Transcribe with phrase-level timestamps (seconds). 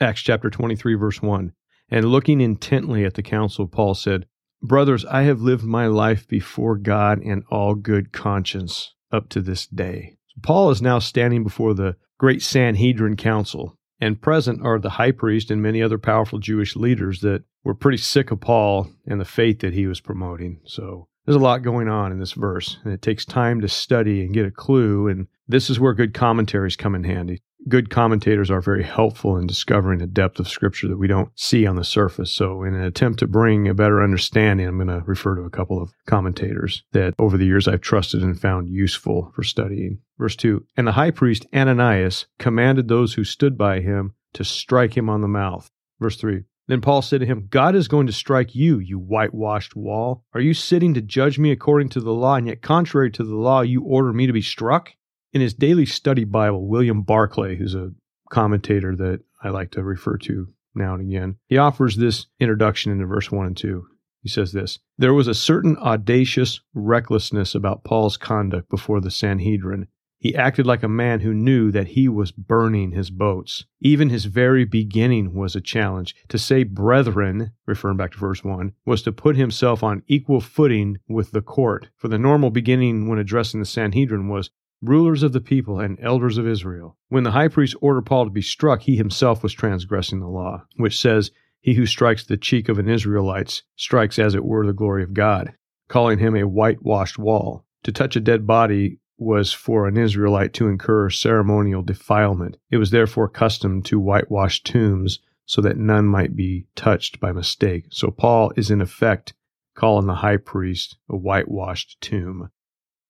[0.00, 1.52] Acts chapter 23, verse 1.
[1.90, 4.26] And looking intently at the council, Paul said,
[4.62, 9.66] Brothers, I have lived my life before God in all good conscience up to this
[9.66, 10.18] day.
[10.42, 15.50] Paul is now standing before the great Sanhedrin council, and present are the high priest
[15.50, 19.60] and many other powerful Jewish leaders that were pretty sick of Paul and the faith
[19.60, 20.60] that he was promoting.
[20.64, 24.22] So there's a lot going on in this verse, and it takes time to study
[24.22, 25.08] and get a clue.
[25.08, 27.42] And this is where good commentaries come in handy.
[27.68, 31.66] Good commentators are very helpful in discovering a depth of scripture that we don't see
[31.66, 32.32] on the surface.
[32.32, 35.50] So, in an attempt to bring a better understanding, I'm going to refer to a
[35.50, 39.98] couple of commentators that over the years I've trusted and found useful for studying.
[40.18, 44.96] Verse 2 And the high priest Ananias commanded those who stood by him to strike
[44.96, 45.70] him on the mouth.
[46.00, 49.74] Verse 3 then Paul said to him, God is going to strike you, you whitewashed
[49.74, 50.24] wall.
[50.34, 53.34] Are you sitting to judge me according to the law, and yet contrary to the
[53.34, 54.92] law, you order me to be struck?
[55.32, 57.92] In his daily study Bible, William Barclay, who's a
[58.30, 63.06] commentator that I like to refer to now and again, he offers this introduction into
[63.06, 63.86] verse 1 and 2.
[64.22, 69.88] He says this There was a certain audacious recklessness about Paul's conduct before the Sanhedrin
[70.20, 73.66] he acted like a man who knew that he was burning his boats.
[73.80, 76.14] Even his very beginning was a challenge.
[76.28, 80.98] To say brethren, referring back to verse 1, was to put himself on equal footing
[81.08, 81.90] with the court.
[81.96, 84.50] For the normal beginning when addressing the Sanhedrin was
[84.82, 86.96] rulers of the people and elders of Israel.
[87.08, 90.64] When the high priest ordered Paul to be struck, he himself was transgressing the law,
[90.76, 94.72] which says, He who strikes the cheek of an Israelite strikes as it were the
[94.72, 95.54] glory of God,
[95.88, 97.64] calling him a whitewashed wall.
[97.84, 102.56] To touch a dead body was for an Israelite to incur ceremonial defilement.
[102.70, 107.86] It was therefore custom to whitewash tombs so that none might be touched by mistake.
[107.90, 109.34] So Paul is in effect
[109.74, 112.50] calling the high priest a whitewashed tomb.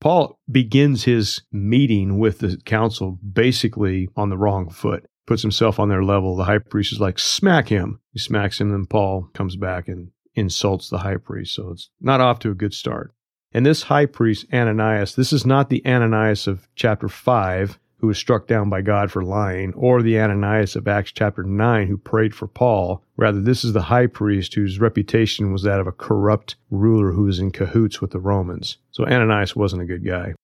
[0.01, 5.89] Paul begins his meeting with the council basically on the wrong foot, puts himself on
[5.89, 6.37] their level.
[6.37, 8.01] The high priest is like, smack him.
[8.13, 11.55] He smacks him, and Paul comes back and insults the high priest.
[11.55, 13.13] So it's not off to a good start.
[13.53, 18.19] And this high priest, Ananias, this is not the Ananias of chapter 5 who was
[18.19, 22.35] struck down by God for lying, or the Ananias of Acts chapter 9 who prayed
[22.35, 23.05] for Paul.
[23.17, 27.25] Rather, this is the high priest whose reputation was that of a corrupt ruler who
[27.25, 28.79] was in cahoots with the Romans.
[28.91, 30.35] So Ananias wasn't a good guy.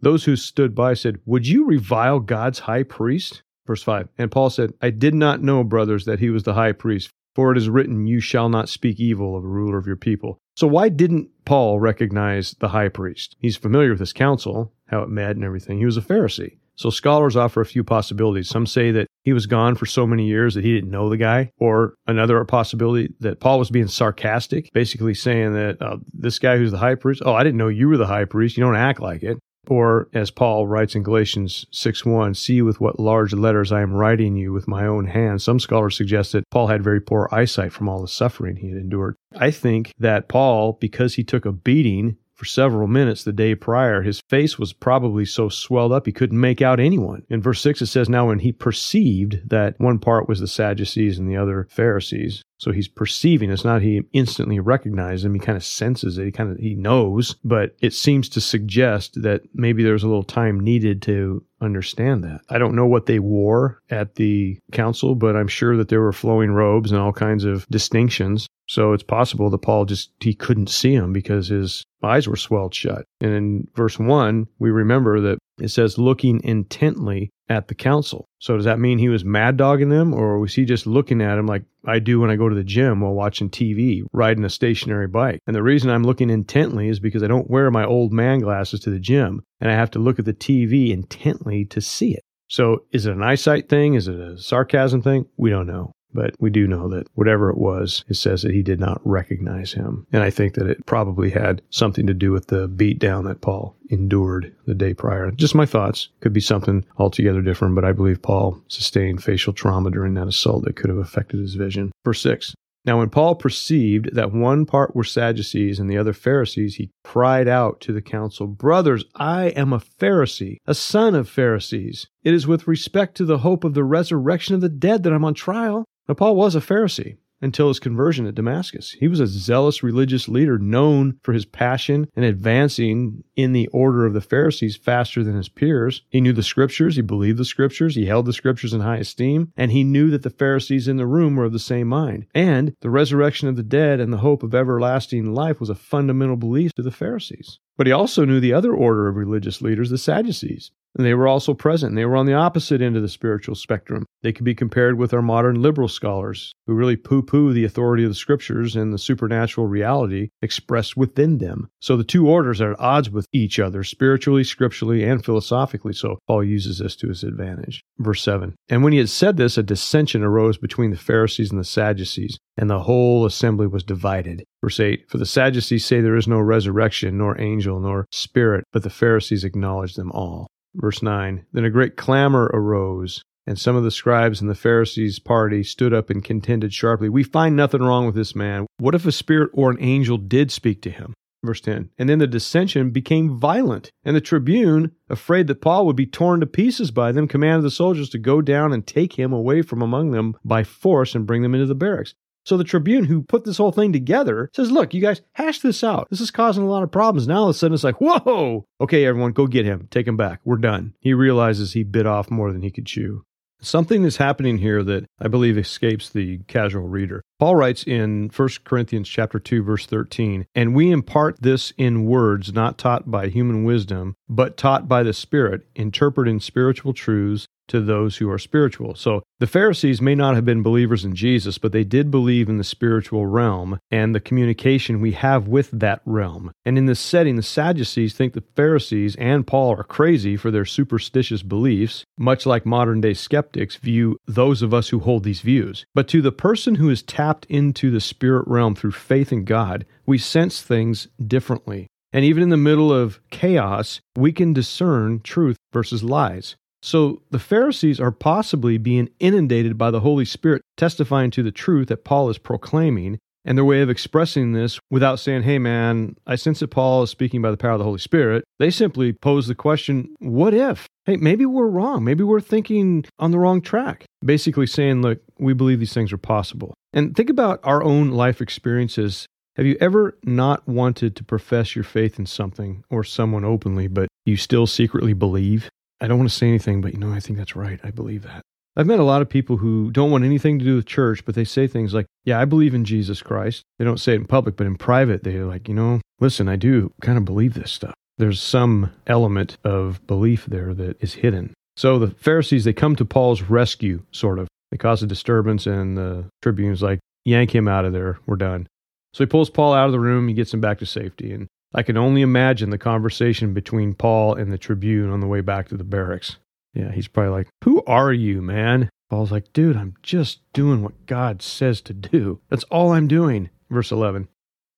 [0.00, 3.42] Those who stood by said, Would you revile God's high priest?
[3.66, 4.08] Verse 5.
[4.18, 7.10] And Paul said, I did not know, brothers, that he was the high priest.
[7.34, 10.38] For it is written, You shall not speak evil of a ruler of your people.
[10.56, 13.36] So, why didn't Paul recognize the high priest?
[13.38, 15.78] He's familiar with his council, how it met and everything.
[15.78, 16.58] He was a Pharisee.
[16.76, 18.48] So, scholars offer a few possibilities.
[18.48, 21.16] Some say that he was gone for so many years that he didn't know the
[21.16, 26.56] guy, or another possibility that Paul was being sarcastic, basically saying that uh, this guy
[26.56, 28.56] who's the high priest, oh, I didn't know you were the high priest.
[28.56, 29.38] You don't act like it.
[29.68, 33.92] Or, as Paul writes in Galatians 6 1, see with what large letters I am
[33.92, 35.40] writing you with my own hand.
[35.40, 38.78] Some scholars suggest that Paul had very poor eyesight from all the suffering he had
[38.78, 39.14] endured.
[39.36, 44.02] I think that Paul, because he took a beating for several minutes the day prior,
[44.02, 47.22] his face was probably so swelled up he couldn't make out anyone.
[47.28, 51.18] In verse 6, it says, Now when he perceived that one part was the Sadducees
[51.18, 53.50] and the other Pharisees, so he's perceiving.
[53.50, 55.34] It's not he instantly recognizes him.
[55.34, 56.26] He kind of senses it.
[56.26, 60.22] He kind of he knows, but it seems to suggest that maybe there's a little
[60.22, 62.42] time needed to understand that.
[62.48, 66.12] I don't know what they wore at the council, but I'm sure that there were
[66.12, 68.46] flowing robes and all kinds of distinctions.
[68.68, 72.74] So it's possible that Paul just he couldn't see him because his eyes were swelled
[72.76, 73.04] shut.
[73.20, 78.28] And in verse 1, we remember that it says looking intently at the council.
[78.38, 81.38] So does that mean he was mad dogging them or was he just looking at
[81.38, 84.50] him like I do when I go to the gym while watching TV, riding a
[84.50, 85.40] stationary bike?
[85.46, 88.80] And the reason I'm looking intently is because I don't wear my old man glasses
[88.80, 92.24] to the gym and I have to look at the TV intently to see it.
[92.48, 93.94] So is it an eyesight thing?
[93.94, 95.26] Is it a sarcasm thing?
[95.36, 95.92] We don't know.
[96.14, 99.72] But we do know that whatever it was, it says that he did not recognize
[99.72, 100.06] him.
[100.12, 103.76] And I think that it probably had something to do with the beatdown that Paul
[103.90, 105.30] endured the day prior.
[105.30, 106.08] Just my thoughts.
[106.20, 110.64] Could be something altogether different, but I believe Paul sustained facial trauma during that assault
[110.64, 111.92] that could have affected his vision.
[112.04, 112.54] Verse 6.
[112.84, 117.46] Now, when Paul perceived that one part were Sadducees and the other Pharisees, he cried
[117.46, 122.08] out to the council, Brothers, I am a Pharisee, a son of Pharisees.
[122.24, 125.24] It is with respect to the hope of the resurrection of the dead that I'm
[125.24, 125.84] on trial.
[126.12, 128.90] Now, Paul was a Pharisee until his conversion at Damascus.
[128.90, 134.04] He was a zealous religious leader known for his passion and advancing in the order
[134.04, 136.02] of the Pharisees faster than his peers.
[136.10, 139.54] He knew the scriptures, he believed the scriptures, he held the scriptures in high esteem,
[139.56, 142.26] and he knew that the Pharisees in the room were of the same mind.
[142.34, 146.36] And the resurrection of the dead and the hope of everlasting life was a fundamental
[146.36, 147.58] belief to the Pharisees.
[147.78, 150.72] But he also knew the other order of religious leaders, the Sadducees.
[150.94, 151.94] They were also present.
[151.94, 154.04] They were on the opposite end of the spiritual spectrum.
[154.22, 158.04] They could be compared with our modern liberal scholars who really poo poo the authority
[158.04, 161.68] of the scriptures and the supernatural reality expressed within them.
[161.80, 165.94] So the two orders are at odds with each other, spiritually, scripturally, and philosophically.
[165.94, 167.82] So Paul uses this to his advantage.
[167.98, 171.58] Verse 7 And when he had said this, a dissension arose between the Pharisees and
[171.58, 174.44] the Sadducees, and the whole assembly was divided.
[174.62, 178.82] Verse 8 For the Sadducees say there is no resurrection, nor angel, nor spirit, but
[178.82, 180.48] the Pharisees acknowledge them all.
[180.74, 185.18] Verse 9 Then a great clamor arose, and some of the scribes and the Pharisees'
[185.18, 187.08] party stood up and contended sharply.
[187.08, 188.66] We find nothing wrong with this man.
[188.78, 191.14] What if a spirit or an angel did speak to him?
[191.44, 195.96] Verse 10 And then the dissension became violent, and the tribune, afraid that Paul would
[195.96, 199.32] be torn to pieces by them, commanded the soldiers to go down and take him
[199.32, 202.14] away from among them by force and bring them into the barracks.
[202.44, 205.84] So the Tribune, who put this whole thing together, says, Look, you guys, hash this
[205.84, 206.08] out.
[206.10, 207.28] This is causing a lot of problems.
[207.28, 209.88] Now all of a sudden it's like, Whoa, okay, everyone, go get him.
[209.90, 210.40] Take him back.
[210.44, 210.94] We're done.
[211.00, 213.24] He realizes he bit off more than he could chew.
[213.64, 217.22] Something is happening here that I believe escapes the casual reader.
[217.38, 222.52] Paul writes in 1 Corinthians chapter 2 verse 13, "And we impart this in words
[222.52, 228.18] not taught by human wisdom, but taught by the Spirit, interpreting spiritual truths to those
[228.18, 228.94] who are spiritual.
[228.94, 232.58] So the Pharisees may not have been believers in Jesus, but they did believe in
[232.58, 236.52] the spiritual realm and the communication we have with that realm.
[236.66, 240.66] And in this setting, the Sadducees think the Pharisees and Paul are crazy for their
[240.66, 245.86] superstitious beliefs, much like modern day skeptics view those of us who hold these views.
[245.94, 249.86] But to the person who is tapped into the spirit realm through faith in God,
[250.04, 251.88] we sense things differently.
[252.12, 256.56] And even in the middle of chaos, we can discern truth versus lies.
[256.82, 261.88] So the Pharisees are possibly being inundated by the Holy Spirit, testifying to the truth
[261.88, 263.18] that Paul is proclaiming.
[263.44, 267.10] And their way of expressing this without saying, hey man, I sense that Paul is
[267.10, 270.86] speaking by the power of the Holy Spirit, they simply pose the question, what if?
[271.06, 272.04] Hey, maybe we're wrong.
[272.04, 274.04] Maybe we're thinking on the wrong track.
[274.24, 276.72] Basically saying, look, we believe these things are possible.
[276.92, 279.26] And think about our own life experiences.
[279.56, 284.08] Have you ever not wanted to profess your faith in something or someone openly, but
[284.24, 285.68] you still secretly believe?
[286.02, 287.78] I don't want to say anything, but you know, I think that's right.
[287.84, 288.42] I believe that.
[288.74, 291.36] I've met a lot of people who don't want anything to do with church, but
[291.36, 293.62] they say things like, Yeah, I believe in Jesus Christ.
[293.78, 296.56] They don't say it in public, but in private, they're like, You know, listen, I
[296.56, 297.94] do kind of believe this stuff.
[298.18, 301.54] There's some element of belief there that is hidden.
[301.76, 304.48] So the Pharisees, they come to Paul's rescue, sort of.
[304.70, 308.18] They cause a disturbance, and the tribune's like, Yank him out of there.
[308.26, 308.66] We're done.
[309.14, 310.26] So he pulls Paul out of the room.
[310.26, 311.32] He gets him back to safety.
[311.32, 315.40] And I can only imagine the conversation between Paul and the Tribune on the way
[315.40, 316.36] back to the barracks.
[316.74, 318.90] Yeah, he's probably like, Who are you, man?
[319.08, 322.40] Paul's like, Dude, I'm just doing what God says to do.
[322.48, 323.50] That's all I'm doing.
[323.70, 324.28] Verse 11.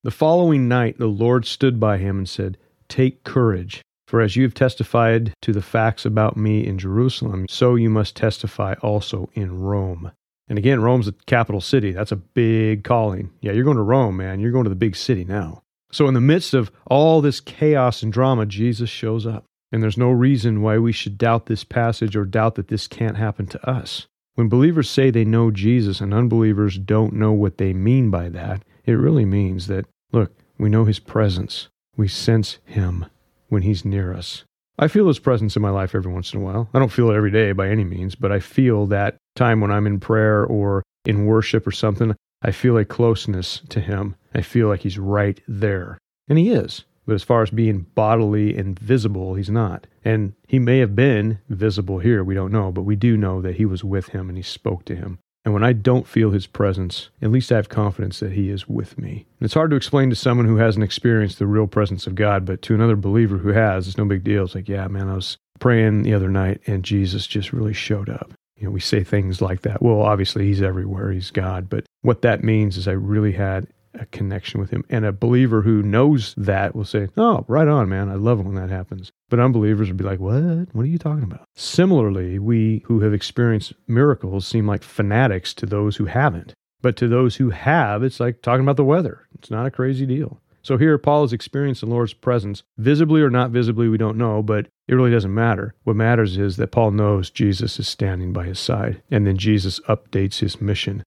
[0.04, 2.58] The following night, the Lord stood by him and said,
[2.88, 7.74] Take courage, for as you have testified to the facts about me in Jerusalem, so
[7.74, 10.12] you must testify also in Rome.
[10.46, 11.92] And again, Rome's the capital city.
[11.92, 13.30] That's a big calling.
[13.40, 14.40] Yeah, you're going to Rome, man.
[14.40, 15.63] You're going to the big city now.
[15.94, 19.44] So, in the midst of all this chaos and drama, Jesus shows up.
[19.70, 23.16] And there's no reason why we should doubt this passage or doubt that this can't
[23.16, 24.08] happen to us.
[24.34, 28.64] When believers say they know Jesus and unbelievers don't know what they mean by that,
[28.84, 31.68] it really means that, look, we know his presence.
[31.96, 33.06] We sense him
[33.48, 34.42] when he's near us.
[34.76, 36.68] I feel his presence in my life every once in a while.
[36.74, 39.70] I don't feel it every day by any means, but I feel that time when
[39.70, 44.16] I'm in prayer or in worship or something, I feel a closeness to him.
[44.34, 45.98] I feel like he's right there.
[46.28, 46.84] And he is.
[47.06, 49.86] But as far as being bodily and visible, he's not.
[50.04, 53.56] And he may have been visible here, we don't know, but we do know that
[53.56, 55.18] he was with him and he spoke to him.
[55.44, 58.66] And when I don't feel his presence, at least I have confidence that he is
[58.66, 59.26] with me.
[59.38, 62.46] And it's hard to explain to someone who hasn't experienced the real presence of God,
[62.46, 64.44] but to another believer who has, it's no big deal.
[64.44, 68.08] It's like, yeah, man, I was praying the other night and Jesus just really showed
[68.08, 68.32] up.
[68.56, 69.82] You know, we say things like that.
[69.82, 71.68] Well, obviously, he's everywhere, he's God.
[71.68, 74.84] But what that means is I really had a connection with him.
[74.90, 78.08] And a believer who knows that will say, Oh, right on, man.
[78.08, 79.12] I love it when that happens.
[79.28, 80.74] But unbelievers will be like, What?
[80.74, 81.46] What are you talking about?
[81.54, 86.54] Similarly, we who have experienced miracles seem like fanatics to those who haven't.
[86.82, 89.26] But to those who have, it's like talking about the weather.
[89.38, 90.40] It's not a crazy deal.
[90.64, 94.42] So here, Paul has experienced the Lord's presence, visibly or not visibly, we don't know,
[94.42, 95.74] but it really doesn't matter.
[95.84, 99.78] What matters is that Paul knows Jesus is standing by his side, and then Jesus
[99.80, 101.02] updates his mission.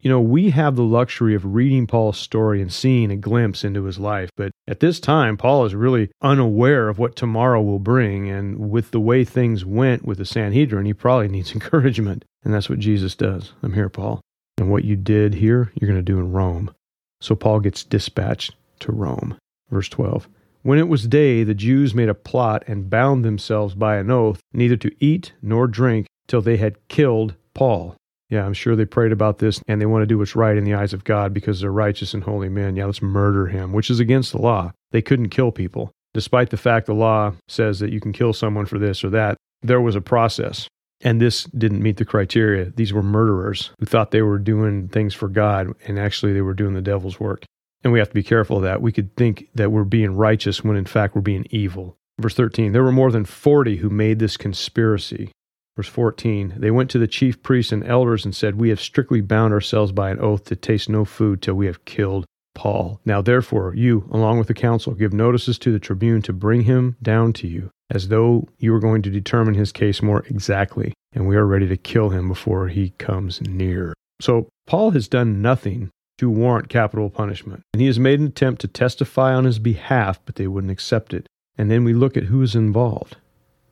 [0.00, 3.84] You know, we have the luxury of reading Paul's story and seeing a glimpse into
[3.84, 8.30] his life, but at this time, Paul is really unaware of what tomorrow will bring.
[8.30, 12.24] And with the way things went with the Sanhedrin, he probably needs encouragement.
[12.44, 13.52] And that's what Jesus does.
[13.62, 14.22] I'm here, Paul.
[14.56, 16.74] And what you did here, you're going to do in Rome.
[17.20, 19.36] So Paul gets dispatched to Rome.
[19.70, 20.28] Verse 12.
[20.62, 24.40] When it was day, the Jews made a plot and bound themselves by an oath
[24.52, 27.96] neither to eat nor drink till they had killed Paul.
[28.30, 30.64] Yeah, I'm sure they prayed about this and they want to do what's right in
[30.64, 32.76] the eyes of God because they're righteous and holy men.
[32.76, 34.72] Yeah, let's murder him, which is against the law.
[34.92, 35.90] They couldn't kill people.
[36.14, 39.36] Despite the fact the law says that you can kill someone for this or that,
[39.62, 40.68] there was a process.
[41.02, 42.66] And this didn't meet the criteria.
[42.76, 46.54] These were murderers who thought they were doing things for God, and actually they were
[46.54, 47.44] doing the devil's work.
[47.84, 48.82] And we have to be careful of that.
[48.82, 51.96] We could think that we're being righteous when in fact we're being evil.
[52.20, 55.32] Verse 13 There were more than 40 who made this conspiracy.
[55.76, 59.20] Verse 14 They went to the chief priests and elders and said, We have strictly
[59.20, 63.00] bound ourselves by an oath to taste no food till we have killed Paul.
[63.04, 66.96] Now therefore, you, along with the council, give notices to the tribune to bring him
[67.02, 71.26] down to you, as though you were going to determine his case more exactly, and
[71.26, 73.94] we are ready to kill him before he comes near.
[74.20, 75.90] So Paul has done nothing
[76.22, 80.20] to warrant capital punishment, and he has made an attempt to testify on his behalf,
[80.24, 81.26] but they wouldn't accept it.
[81.58, 83.16] And then we look at who is involved.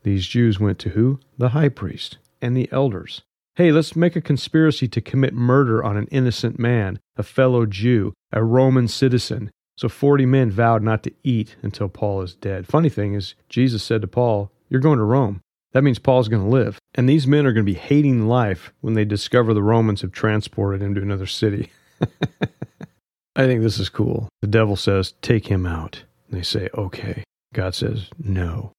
[0.03, 1.21] These Jews went to who?
[1.37, 3.21] The high priest and the elders.
[3.55, 8.11] Hey, let's make a conspiracy to commit murder on an innocent man, a fellow Jew,
[8.33, 9.49] a Roman citizen.
[9.77, 12.67] So 40 men vowed not to eat until Paul is dead.
[12.67, 15.39] Funny thing is, Jesus said to Paul, You're going to Rome.
[15.71, 16.79] That means Paul's going to live.
[16.95, 20.11] And these men are going to be hating life when they discover the Romans have
[20.11, 21.71] transported him to another city.
[23.35, 24.29] I think this is cool.
[24.41, 26.03] The devil says, Take him out.
[26.29, 27.23] And they say, Okay.
[27.53, 28.71] God says, No.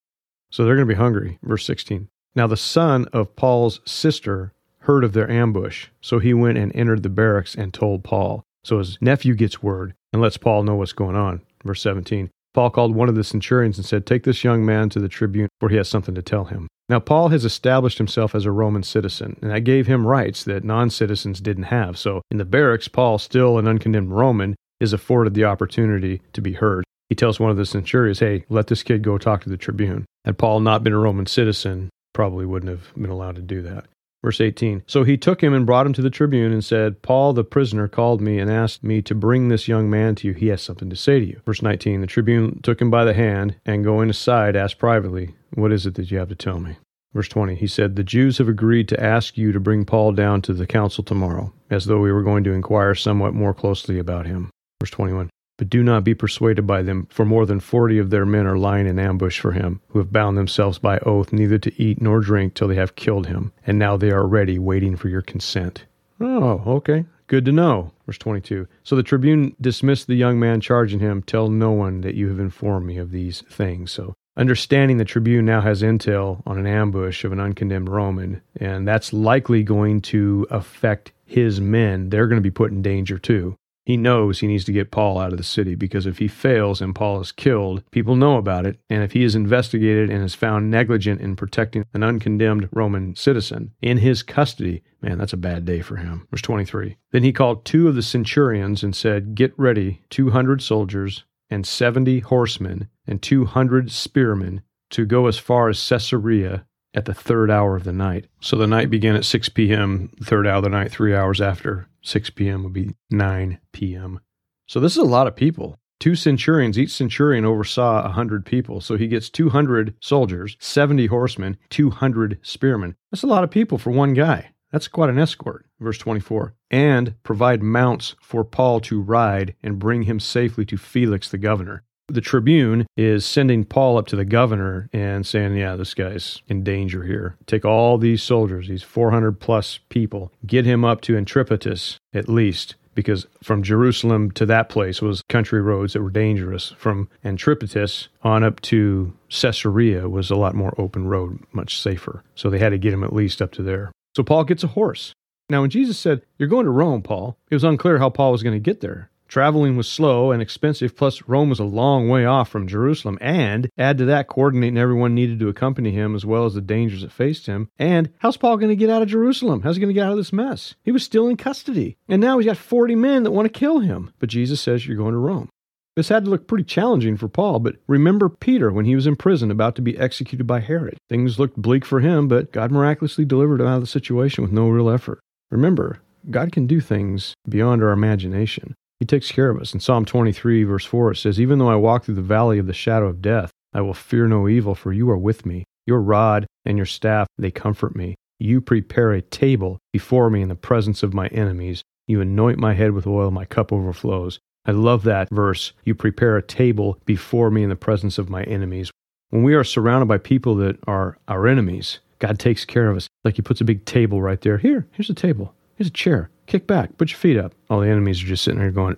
[0.51, 1.39] So they're going to be hungry.
[1.43, 2.09] Verse 16.
[2.35, 5.89] Now the son of Paul's sister heard of their ambush.
[6.01, 8.43] So he went and entered the barracks and told Paul.
[8.65, 11.43] So his nephew gets word and lets Paul know what's going on.
[11.65, 15.01] Verse 17 Paul called one of the centurions and said, Take this young man to
[15.01, 16.69] the tribune, for he has something to tell him.
[16.93, 20.63] Now, Paul has established himself as a Roman citizen, and that gave him rights that
[20.63, 21.97] non citizens didn't have.
[21.97, 26.53] So, in the barracks, Paul, still an uncondemned Roman, is afforded the opportunity to be
[26.53, 26.85] heard.
[27.09, 30.05] He tells one of the centurions, Hey, let this kid go talk to the tribune.
[30.27, 33.87] Had Paul not been a Roman citizen, probably wouldn't have been allowed to do that.
[34.23, 37.33] Verse 18 So he took him and brought him to the tribune and said, Paul
[37.33, 40.35] the prisoner called me and asked me to bring this young man to you.
[40.35, 41.41] He has something to say to you.
[41.47, 45.73] Verse 19 The tribune took him by the hand and going aside asked privately, What
[45.73, 46.77] is it that you have to tell me?
[47.13, 50.43] Verse 20 He said, The Jews have agreed to ask you to bring Paul down
[50.43, 54.27] to the council tomorrow, as though we were going to inquire somewhat more closely about
[54.27, 54.51] him.
[54.81, 55.31] Verse 21
[55.63, 58.59] but do not be persuaded by them, for more than forty of their men are
[58.59, 62.19] lying in ambush for him, who have bound themselves by oath neither to eat nor
[62.19, 65.85] drink till they have killed him, and now they are ready, waiting for your consent.
[66.21, 67.05] Oh, okay.
[67.29, 67.93] Good to know.
[68.07, 68.67] Verse 22.
[68.83, 72.41] So the tribune dismissed the young man, charging him, Tell no one that you have
[72.41, 73.93] informed me of these things.
[73.93, 78.87] So understanding the tribune now has intel on an ambush of an uncondemned Roman, and
[78.87, 82.11] that's likely going to affect his men.
[82.11, 83.57] They're going to be put in danger too.
[83.85, 86.81] He knows he needs to get Paul out of the city because if he fails
[86.81, 88.79] and Paul is killed, people know about it.
[88.89, 93.73] And if he is investigated and is found negligent in protecting an uncondemned Roman citizen
[93.83, 96.29] in his custody, man, that's a bad day for him.
[96.31, 96.97] Verse 23.
[97.11, 102.21] Then he called two of the centurions and said, Get ready 200 soldiers and 70
[102.21, 107.85] horsemen and 200 spearmen to go as far as Caesarea at the third hour of
[107.85, 108.27] the night.
[108.41, 111.89] So the night began at 6 p.m., third hour of the night, three hours after
[112.03, 112.65] 6 p.m.
[112.65, 114.21] would be 9 p.m.
[114.67, 115.79] So this is a lot of people.
[116.01, 118.81] Two centurions, each centurion oversaw 100 people.
[118.81, 122.97] So he gets 200 soldiers, 70 horsemen, 200 spearmen.
[123.11, 124.51] That's a lot of people for one guy.
[124.73, 125.67] That's quite an escort.
[125.79, 126.55] Verse 24.
[126.71, 131.85] And provide mounts for Paul to ride and bring him safely to Felix the governor
[132.13, 136.63] the Tribune is sending Paul up to the governor and saying, Yeah, this guy's in
[136.63, 137.37] danger here.
[137.47, 142.75] Take all these soldiers, these 400 plus people, get him up to Antipatris at least,
[142.95, 146.75] because from Jerusalem to that place was country roads that were dangerous.
[146.77, 152.23] From Antipatris on up to Caesarea was a lot more open road, much safer.
[152.35, 153.92] So they had to get him at least up to there.
[154.15, 155.15] So Paul gets a horse.
[155.49, 158.43] Now, when Jesus said, You're going to Rome, Paul, it was unclear how Paul was
[158.43, 159.11] going to get there.
[159.33, 163.17] Traveling was slow and expensive, plus Rome was a long way off from Jerusalem.
[163.23, 167.01] And add to that, coordinating everyone needed to accompany him, as well as the dangers
[167.01, 167.71] that faced him.
[167.79, 169.63] And how's Paul going to get out of Jerusalem?
[169.63, 170.75] How's he going to get out of this mess?
[170.83, 171.97] He was still in custody.
[172.09, 174.13] And now he's got 40 men that want to kill him.
[174.19, 175.49] But Jesus says, You're going to Rome.
[175.95, 179.15] This had to look pretty challenging for Paul, but remember Peter when he was in
[179.15, 180.97] prison about to be executed by Herod.
[181.11, 184.53] Things looked bleak for him, but God miraculously delivered him out of the situation with
[184.53, 185.21] no real effort.
[185.51, 188.75] Remember, God can do things beyond our imagination.
[189.01, 189.75] He takes care of us.
[189.75, 192.67] In Psalm 23, verse 4, it says, Even though I walk through the valley of
[192.67, 195.65] the shadow of death, I will fear no evil, for you are with me.
[195.87, 198.15] Your rod and your staff, they comfort me.
[198.39, 201.83] You prepare a table before me in the presence of my enemies.
[202.07, 204.39] You anoint my head with oil, my cup overflows.
[204.65, 205.73] I love that verse.
[205.85, 208.91] You prepare a table before me in the presence of my enemies.
[209.31, 213.09] When we are surrounded by people that are our enemies, God takes care of us.
[213.25, 214.59] Like He puts a big table right there.
[214.59, 215.55] Here, here's a table.
[215.77, 216.31] Here's a chair.
[216.47, 216.97] Kick back.
[216.97, 217.55] Put your feet up.
[217.71, 218.97] All the enemies are just sitting there going,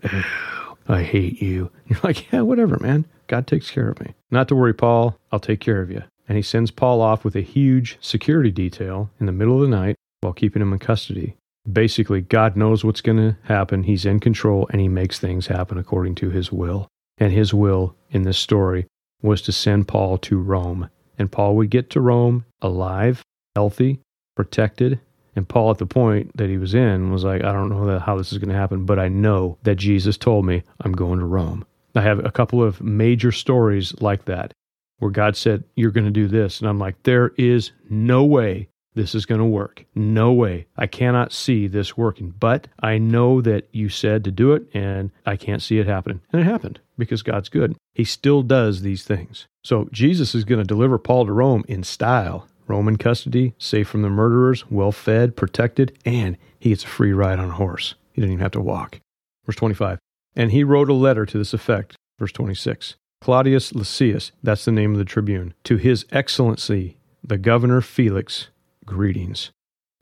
[0.88, 1.71] I hate you.
[1.87, 3.06] You're like, yeah, whatever, man.
[3.26, 4.14] God takes care of me.
[4.30, 5.16] Not to worry, Paul.
[5.33, 6.02] I'll take care of you.
[6.28, 9.76] And he sends Paul off with a huge security detail in the middle of the
[9.76, 11.37] night while keeping him in custody.
[11.71, 13.85] Basically, God knows what's going to happen.
[13.85, 16.88] He's in control and he makes things happen according to his will.
[17.18, 18.87] And his will in this story
[19.23, 20.90] was to send Paul to Rome.
[21.18, 23.23] And Paul would get to Rome alive,
[23.54, 24.00] healthy,
[24.37, 25.00] protected.
[25.37, 28.16] And Paul, at the point that he was in, was like, I don't know how
[28.16, 31.25] this is going to happen, but I know that Jesus told me I'm going to
[31.25, 31.64] Rome.
[31.94, 34.52] I have a couple of major stories like that
[34.99, 36.61] where God said, You're going to do this.
[36.61, 39.84] And I'm like, There is no way this is going to work.
[39.94, 40.66] No way.
[40.76, 42.34] I cannot see this working.
[42.38, 46.20] But I know that you said to do it, and I can't see it happening.
[46.32, 47.76] And it happened because God's good.
[47.94, 49.46] He still does these things.
[49.62, 52.46] So Jesus is going to deliver Paul to Rome in style.
[52.66, 57.38] Roman custody, safe from the murderers, well fed, protected, and he gets a free ride
[57.38, 57.94] on a horse.
[58.12, 59.00] He didn't even have to walk.
[59.44, 59.98] Verse 25.
[60.34, 61.96] And he wrote a letter to this effect.
[62.18, 62.96] Verse 26.
[63.20, 68.48] Claudius Lysias, that's the name of the tribune, to his excellency, the governor Felix,
[68.86, 69.50] greetings.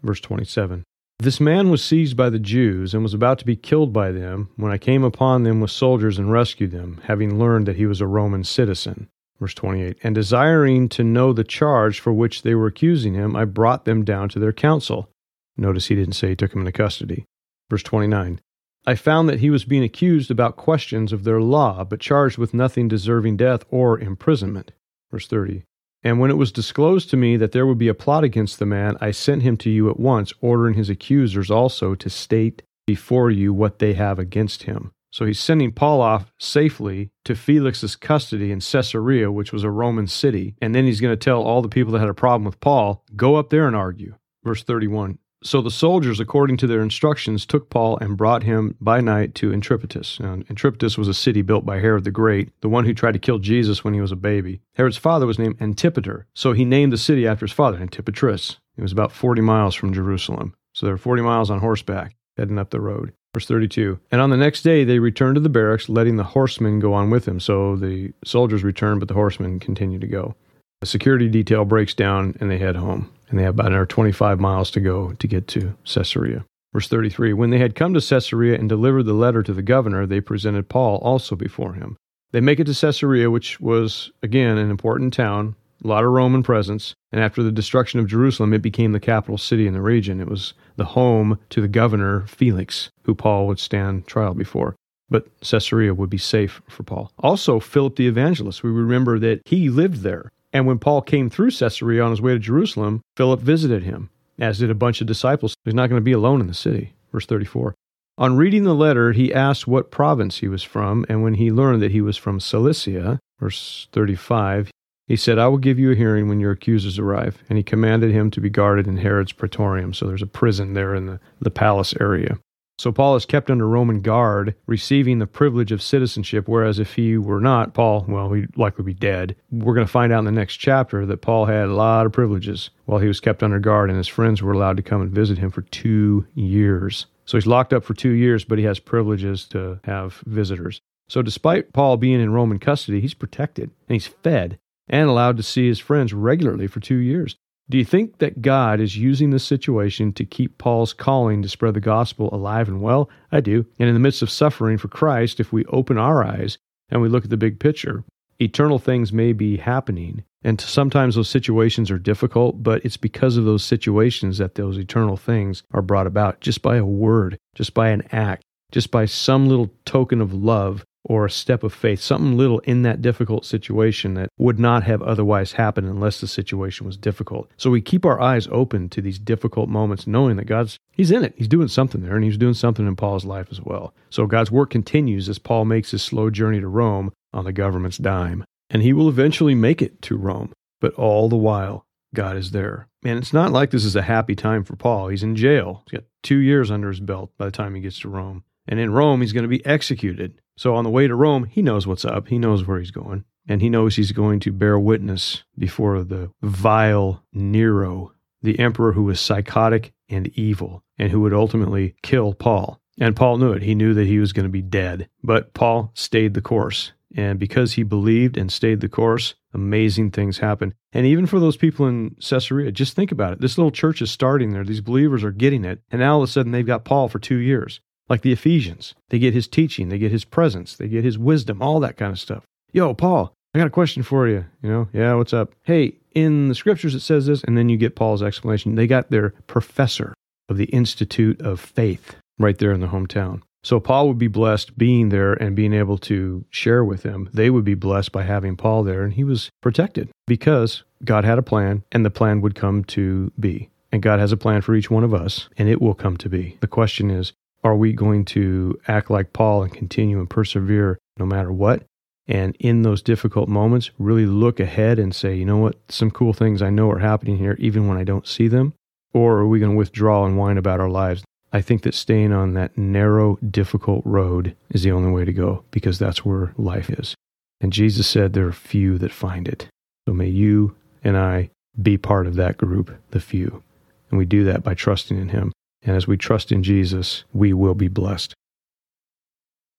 [0.03, 0.85] Verse 27.
[1.19, 4.49] This man was seized by the Jews and was about to be killed by them
[4.57, 8.01] when I came upon them with soldiers and rescued them, having learned that he was
[8.01, 9.09] a Roman citizen.
[9.39, 9.99] Verse 28.
[10.03, 14.05] And desiring to know the charge for which they were accusing him, I brought them
[14.05, 15.11] down to their council.
[15.57, 17.25] Notice he didn't say he took him into custody.
[17.71, 18.41] Verse 29.
[18.85, 22.53] I found that he was being accused about questions of their law, but charged with
[22.53, 24.73] nothing deserving death or imprisonment.
[25.11, 25.63] Verse 30.
[26.05, 28.67] And when it was disclosed to me that there would be a plot against the
[28.67, 33.31] man, I sent him to you at once, ordering his accusers also to state before
[33.31, 34.93] you what they have against him.
[35.13, 40.07] So he's sending Paul off safely to Felix's custody in Caesarea, which was a Roman
[40.07, 40.57] city.
[40.63, 43.05] And then he's going to tell all the people that had a problem with Paul,
[43.15, 44.15] go up there and argue.
[44.43, 49.01] Verse 31 so the soldiers, according to their instructions, took Paul and brought him by
[49.01, 50.21] night to Antipatris.
[50.21, 53.19] Now, Antipatris was a city built by Herod the Great, the one who tried to
[53.19, 54.61] kill Jesus when he was a baby.
[54.75, 58.57] Herod's father was named Antipater, so he named the city after his father, Antipatris.
[58.77, 60.55] It was about 40 miles from Jerusalem.
[60.73, 63.13] So they were 40 miles on horseback, heading up the road.
[63.35, 63.99] Verse 32.
[64.11, 67.11] And on the next day they returned to the barracks, letting the horsemen go on
[67.11, 67.41] with him.
[67.41, 70.35] So the soldiers returned, but the horsemen continued to go.
[70.81, 74.39] The security detail breaks down and they head home and they have about another 25
[74.39, 76.45] miles to go to get to Caesarea.
[76.75, 80.07] Verse 33 When they had come to Caesarea and delivered the letter to the governor,
[80.07, 81.97] they presented Paul also before him.
[82.33, 86.43] They make it to Caesarea, which was, again, an important town, a lot of Roman
[86.43, 90.21] presence, and after the destruction of Jerusalem, it became the capital city in the region.
[90.21, 94.77] It was the home to the governor Felix, who Paul would stand trial before.
[95.09, 97.11] But Caesarea would be safe for Paul.
[97.19, 98.63] Also, Philip the evangelist.
[98.63, 100.31] We remember that he lived there.
[100.53, 104.59] And when Paul came through Caesarea on his way to Jerusalem, Philip visited him, as
[104.59, 105.55] did a bunch of disciples.
[105.65, 106.93] He's not going to be alone in the city.
[107.13, 107.75] Verse 34.
[108.19, 111.81] On reading the letter, he asked what province he was from, and when he learned
[111.83, 114.71] that he was from Cilicia, verse 35,
[115.09, 117.43] he said, I will give you a hearing when your accusers arrive.
[117.49, 119.93] And he commanded him to be guarded in Herod's praetorium.
[119.93, 122.39] So there's a prison there in the, the palace area.
[122.83, 127.17] So Paul is kept under Roman guard, receiving the privilege of citizenship, whereas if he
[127.17, 129.37] were not, Paul, well, he'd likely be dead.
[129.53, 132.13] We're going to find out in the next chapter that Paul had a lot of
[132.13, 135.13] privileges while he was kept under guard, and his friends were allowed to come and
[135.13, 137.07] visit him for two years.
[137.25, 140.81] So he's locked up for two years, but he has privileges to have visitors.
[141.09, 145.45] So despite Paul being in Roman custody, he's protected and he's fed and allowed to
[145.45, 147.37] see his friends regularly for two years.
[147.73, 151.73] Do you think that God is using this situation to keep Paul's calling to spread
[151.73, 153.09] the gospel alive and well?
[153.33, 153.65] I do.
[153.79, 156.59] And in the midst of suffering for Christ, if we open our eyes
[156.91, 158.05] and we look at the big picture,
[158.39, 160.23] eternal things may be happening.
[160.45, 165.17] And sometimes those situations are difficult, but it's because of those situations that those eternal
[165.17, 169.49] things are brought about just by a word, just by an act, just by some
[169.49, 174.15] little token of love or a step of faith, something little in that difficult situation
[174.15, 177.51] that would not have otherwise happened unless the situation was difficult.
[177.57, 181.25] So we keep our eyes open to these difficult moments, knowing that God's He's in
[181.25, 181.35] it.
[181.37, 183.95] He's doing something there, and He's doing something in Paul's life as well.
[184.11, 187.99] So God's work continues as Paul makes his slow journey to Rome on the government's
[187.99, 188.45] dime.
[188.71, 190.53] And he will eventually make it to Rome.
[190.81, 191.85] But all the while,
[192.15, 192.89] God is there.
[193.05, 195.09] And it's not like this is a happy time for Paul.
[195.09, 195.83] He's in jail.
[195.87, 198.45] He's got two years under his belt by the time he gets to Rome.
[198.69, 200.41] And in Rome, he's going to be executed.
[200.63, 202.29] So on the way to Rome, he knows what's up.
[202.29, 203.25] He knows where he's going.
[203.49, 209.03] And he knows he's going to bear witness before the vile Nero, the emperor who
[209.03, 212.81] was psychotic and evil and who would ultimately kill Paul.
[213.01, 213.63] And Paul knew it.
[213.65, 215.09] He knew that he was going to be dead.
[215.25, 216.93] But Paul stayed the course.
[217.17, 220.75] And because he believed and stayed the course, amazing things happened.
[220.93, 223.41] And even for those people in Caesarea, just think about it.
[223.41, 224.63] This little church is starting there.
[224.63, 225.81] These believers are getting it.
[225.91, 227.81] And now all of a sudden they've got Paul for two years.
[228.09, 228.95] Like the Ephesians.
[229.09, 232.13] They get his teaching, they get his presence, they get his wisdom, all that kind
[232.13, 232.45] of stuff.
[232.73, 234.45] Yo, Paul, I got a question for you.
[234.63, 235.53] You know, yeah, what's up?
[235.63, 238.75] Hey, in the scriptures it says this, and then you get Paul's explanation.
[238.75, 240.15] They got their professor
[240.49, 243.43] of the Institute of Faith right there in the hometown.
[243.65, 247.31] So Paul would be blessed being there and being able to share with them.
[247.33, 251.39] They would be blessed by having Paul there, and he was protected because God had
[251.39, 253.71] a plan, and the plan would come to be.
[253.93, 256.29] And God has a plan for each one of us, and it will come to
[256.29, 256.57] be.
[256.61, 257.33] The question is,
[257.65, 261.85] are we going to act like Paul and continue and persevere no matter what?
[262.29, 266.33] And in those difficult moments, really look ahead and say, you know what, some cool
[266.33, 268.75] things I know are happening here, even when I don't see them?
[269.13, 271.25] Or are we going to withdraw and whine about our lives?
[271.53, 275.65] I think that staying on that narrow, difficult road is the only way to go
[275.71, 277.15] because that's where life is.
[277.61, 279.69] And Jesus said there are few that find it.
[280.09, 283.63] So may you and I be part of that group, the few.
[284.11, 285.53] And we do that by trusting in Him.
[285.83, 288.35] And as we trust in Jesus, we will be blessed.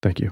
[0.02, 0.32] Thank you.